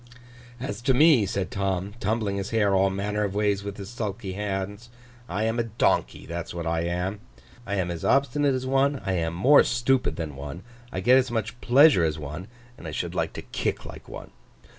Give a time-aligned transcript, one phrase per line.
[0.59, 4.33] 'As to me,' said Tom, tumbling his hair all manner of ways with his sulky
[4.33, 4.89] hands,
[5.29, 7.19] 'I am a Donkey, that's what I am.
[7.67, 11.29] I am as obstinate as one, I am more stupid than one, I get as
[11.29, 12.47] much pleasure as one,
[12.79, 14.31] and I should like to kick like one.